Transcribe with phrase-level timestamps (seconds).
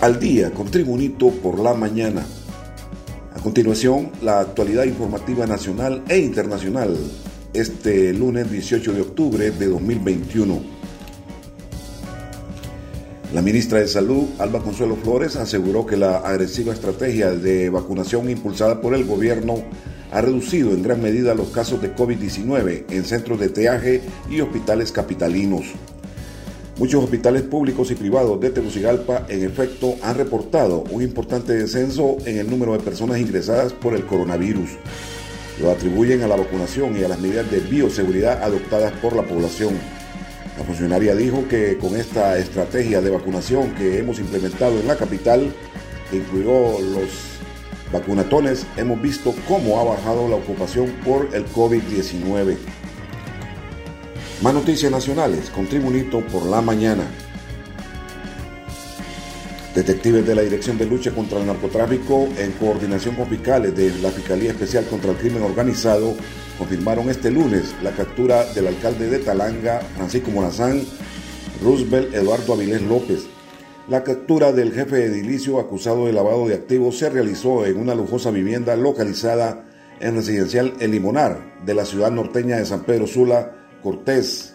[0.00, 2.24] al día con Tribunito por la mañana.
[3.34, 6.96] A continuación, la actualidad informativa nacional e internacional
[7.52, 10.60] este lunes 18 de octubre de 2021.
[13.34, 18.80] La ministra de Salud, Alba Consuelo Flores, aseguró que la agresiva estrategia de vacunación impulsada
[18.80, 19.64] por el gobierno
[20.12, 24.92] ha reducido en gran medida los casos de COVID-19 en centros de teaje y hospitales
[24.92, 25.74] capitalinos.
[26.78, 32.38] Muchos hospitales públicos y privados de Tegucigalpa, en efecto, han reportado un importante descenso en
[32.38, 34.70] el número de personas ingresadas por el coronavirus.
[35.60, 39.74] Lo atribuyen a la vacunación y a las medidas de bioseguridad adoptadas por la población.
[40.56, 45.52] La funcionaria dijo que con esta estrategia de vacunación que hemos implementado en la capital,
[46.12, 47.10] que incluyó los
[47.92, 52.56] vacunatones, hemos visto cómo ha bajado la ocupación por el COVID-19.
[54.40, 57.02] Más noticias nacionales con Tribunito por la mañana.
[59.74, 64.10] Detectives de la Dirección de Lucha contra el Narcotráfico, en coordinación con fiscales de la
[64.10, 66.14] Fiscalía Especial contra el Crimen Organizado,
[66.56, 70.84] confirmaron este lunes la captura del alcalde de Talanga, Francisco Morazán,
[71.60, 73.26] Roosevelt Eduardo Avilés López.
[73.88, 78.30] La captura del jefe edilicio acusado de lavado de activos se realizó en una lujosa
[78.30, 79.64] vivienda localizada
[79.98, 84.54] en residencial El Limonar de la ciudad norteña de San Pedro Sula, Cortés.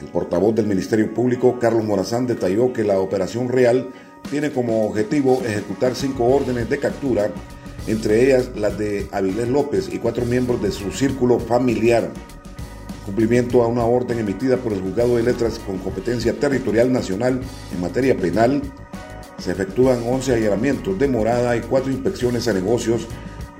[0.00, 3.88] El portavoz del Ministerio Público, Carlos Morazán, detalló que la operación real
[4.30, 7.30] tiene como objetivo ejecutar cinco órdenes de captura,
[7.86, 12.10] entre ellas las de Avilés López y cuatro miembros de su círculo familiar.
[13.04, 17.40] Cumplimiento a una orden emitida por el Juzgado de Letras con competencia territorial nacional
[17.72, 18.62] en materia penal,
[19.38, 23.08] se efectúan 11 allanamientos de morada y cuatro inspecciones a negocios,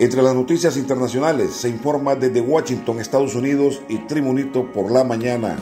[0.00, 5.56] Entre las noticias internacionales se informa desde Washington, Estados Unidos y Tribunito por la mañana.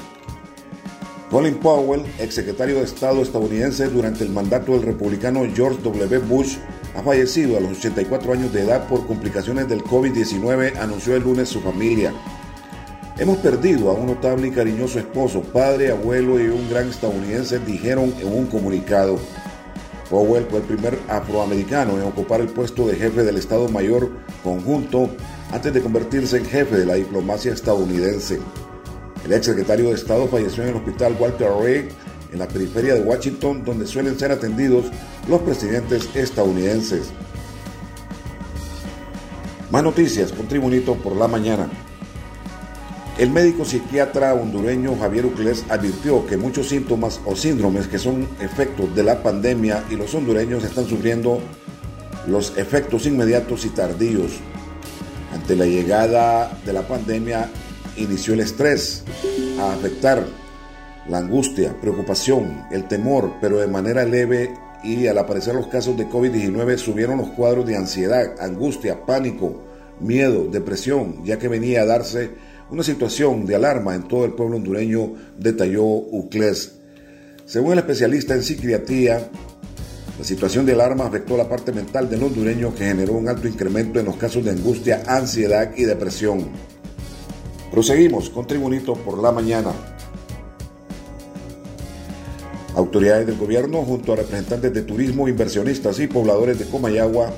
[1.30, 6.18] Colin Powell, exsecretario de Estado estadounidense durante el mandato del republicano George W.
[6.18, 6.58] Bush,
[6.94, 11.48] ha fallecido a los 84 años de edad por complicaciones del COVID-19, anunció el lunes
[11.48, 12.12] su familia.
[13.16, 18.14] Hemos perdido a un notable y cariñoso esposo, padre, abuelo y un gran estadounidense, dijeron
[18.20, 19.18] en un comunicado.
[20.10, 24.10] Powell fue el primer afroamericano en ocupar el puesto de jefe del Estado Mayor
[24.42, 25.10] conjunto
[25.52, 28.40] antes de convertirse en jefe de la diplomacia estadounidense.
[29.24, 31.86] El ex secretario de Estado falleció en el hospital Walter Reed
[32.32, 34.86] en la periferia de Washington, donde suelen ser atendidos
[35.28, 37.10] los presidentes estadounidenses.
[39.70, 41.68] Más noticias con Tribunito por la mañana.
[43.18, 48.94] El médico psiquiatra hondureño Javier Uclés advirtió que muchos síntomas o síndromes que son efectos
[48.94, 51.40] de la pandemia y los hondureños están sufriendo
[52.26, 54.32] los efectos inmediatos y tardíos.
[55.32, 57.48] Ante la llegada de la pandemia
[57.96, 59.02] inició el estrés
[59.60, 60.26] a afectar
[61.08, 64.52] la angustia, preocupación, el temor, pero de manera leve
[64.84, 69.62] y al aparecer los casos de COVID-19 subieron los cuadros de ansiedad, angustia, pánico,
[70.00, 72.32] miedo, depresión, ya que venía a darse
[72.70, 76.72] una situación de alarma en todo el pueblo hondureño, detalló Uclés.
[77.44, 79.30] Según el especialista en psiquiatría,
[80.18, 84.00] la situación de alarma afectó la parte mental del hondureño que generó un alto incremento
[84.00, 86.48] en los casos de angustia, ansiedad y depresión.
[87.70, 89.72] Proseguimos con Tribunito por la mañana.
[92.74, 97.32] Autoridades del gobierno junto a representantes de turismo, inversionistas y pobladores de Comayagua,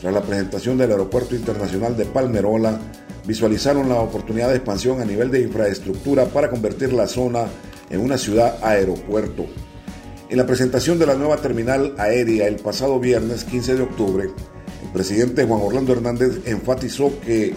[0.00, 2.78] tras la presentación del Aeropuerto Internacional de Palmerola,
[3.26, 7.46] visualizaron la oportunidad de expansión a nivel de infraestructura para convertir la zona
[7.90, 9.46] en una ciudad aeropuerto.
[10.28, 14.92] En la presentación de la nueva terminal aérea el pasado viernes 15 de octubre, el
[14.92, 17.54] presidente Juan Orlando Hernández enfatizó que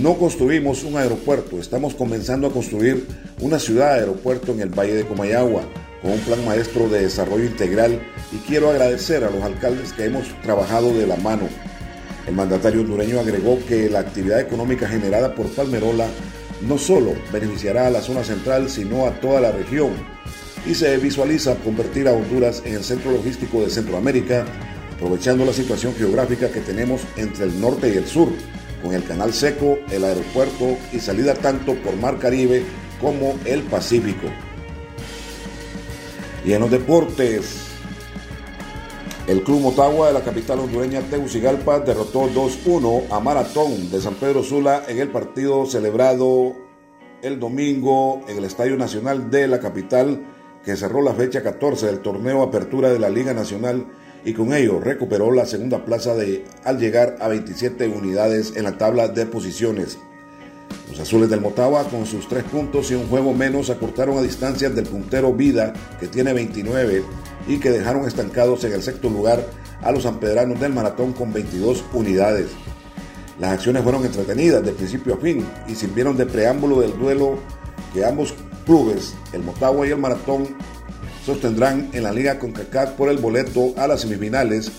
[0.00, 3.06] no construimos un aeropuerto, estamos comenzando a construir
[3.40, 5.62] una ciudad aeropuerto en el Valle de Comayagua,
[6.02, 8.00] con un plan maestro de desarrollo integral
[8.32, 11.48] y quiero agradecer a los alcaldes que hemos trabajado de la mano
[12.26, 16.06] El mandatario hondureño agregó que la actividad económica generada por Palmerola
[16.66, 19.90] no solo beneficiará a la zona central, sino a toda la región,
[20.66, 24.46] y se visualiza convertir a Honduras en el centro logístico de Centroamérica,
[24.94, 28.28] aprovechando la situación geográfica que tenemos entre el norte y el sur,
[28.82, 32.62] con el canal seco, el aeropuerto y salida tanto por Mar Caribe
[33.00, 34.28] como el Pacífico.
[36.44, 37.63] Y en los deportes,
[39.26, 44.42] el Club Motagua de la capital hondureña Tegucigalpa derrotó 2-1 a Maratón de San Pedro
[44.42, 46.54] Sula en el partido celebrado
[47.22, 50.26] el domingo en el Estadio Nacional de la capital
[50.62, 53.86] que cerró la fecha 14 del torneo Apertura de la Liga Nacional
[54.26, 58.76] y con ello recuperó la segunda plaza de, al llegar a 27 unidades en la
[58.76, 59.98] tabla de posiciones.
[60.90, 64.74] Los azules del Motagua con sus tres puntos y un juego menos acortaron a distancias
[64.74, 67.02] del puntero Vida que tiene 29
[67.48, 69.44] y que dejaron estancados en el sexto lugar
[69.82, 72.48] a los ampedranos del maratón con 22 unidades.
[73.40, 77.38] Las acciones fueron entretenidas de principio a fin y sirvieron de preámbulo del duelo
[77.92, 78.34] que ambos
[78.64, 80.56] clubes, el Motagua y el Maratón,
[81.24, 84.70] sostendrán en la Liga CONCACAF por el boleto a las semifinales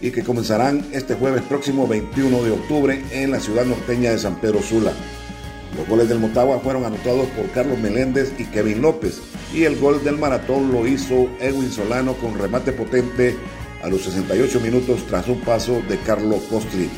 [0.00, 4.40] y que comenzarán este jueves próximo 21 de octubre en la ciudad norteña de San
[4.40, 4.92] Pedro Sula.
[5.76, 9.20] Los goles del Motagua fueron anotados por Carlos Meléndez y Kevin López
[9.54, 13.36] y el gol del maratón lo hizo Edwin Solano con remate potente
[13.82, 16.88] a los 68 minutos tras un paso de Carlos Costri.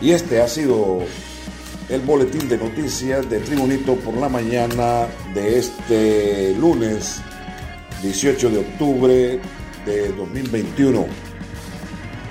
[0.00, 1.00] Y este ha sido
[1.88, 7.20] el boletín de noticias de Tribunito por la mañana de este lunes
[8.02, 9.40] 18 de octubre
[9.86, 11.27] de 2021.